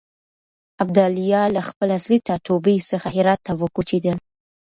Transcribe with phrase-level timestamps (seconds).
[0.83, 4.17] ابداليان له خپل اصلي ټاټوبي څخه هرات ته وکوچېدل.